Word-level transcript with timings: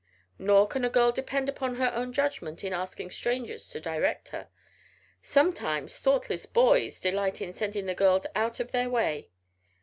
Nor 0.39 0.65
can 0.67 0.83
a 0.83 0.89
girl 0.89 1.11
depend 1.11 1.47
upon 1.47 1.75
her 1.75 1.91
own 1.93 2.11
judgment 2.11 2.63
in 2.63 2.73
asking 2.73 3.11
strangers 3.11 3.69
to 3.69 3.79
direct 3.79 4.29
her. 4.29 4.47
Sometimes 5.21 5.99
thoughtless 5.99 6.47
boys 6.47 6.99
delight 6.99 7.39
in 7.39 7.53
sending 7.53 7.85
the 7.85 7.93
girls 7.93 8.25
out 8.35 8.59
of 8.59 8.71
their 8.71 8.89
way. 8.89 9.29